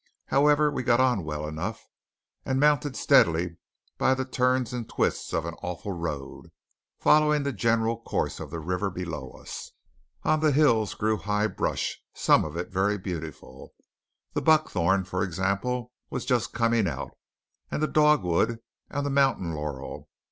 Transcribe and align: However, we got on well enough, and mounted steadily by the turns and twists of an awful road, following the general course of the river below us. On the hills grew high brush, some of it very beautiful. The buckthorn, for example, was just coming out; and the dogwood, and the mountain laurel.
However, 0.29 0.71
we 0.71 0.81
got 0.81 0.99
on 0.99 1.23
well 1.23 1.47
enough, 1.47 1.87
and 2.43 2.59
mounted 2.59 2.95
steadily 2.95 3.57
by 3.99 4.15
the 4.15 4.25
turns 4.25 4.73
and 4.73 4.89
twists 4.89 5.31
of 5.31 5.45
an 5.45 5.53
awful 5.61 5.91
road, 5.91 6.49
following 6.97 7.43
the 7.43 7.53
general 7.53 8.01
course 8.01 8.39
of 8.39 8.49
the 8.49 8.59
river 8.59 8.89
below 8.89 9.29
us. 9.33 9.73
On 10.23 10.39
the 10.39 10.51
hills 10.53 10.95
grew 10.95 11.17
high 11.17 11.45
brush, 11.45 11.99
some 12.15 12.43
of 12.43 12.57
it 12.57 12.69
very 12.69 12.97
beautiful. 12.97 13.75
The 14.33 14.41
buckthorn, 14.41 15.03
for 15.03 15.21
example, 15.21 15.91
was 16.09 16.25
just 16.25 16.51
coming 16.51 16.87
out; 16.87 17.11
and 17.69 17.79
the 17.83 17.87
dogwood, 17.87 18.57
and 18.89 19.05
the 19.05 19.11
mountain 19.11 19.53
laurel. 19.53 20.09